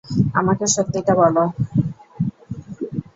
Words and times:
আমাকে 0.33 0.65
সত্যিটা 0.75 1.13
বলো। 1.21 1.43